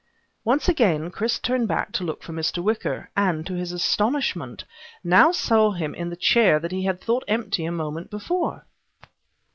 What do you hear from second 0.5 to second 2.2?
again Chris turned back to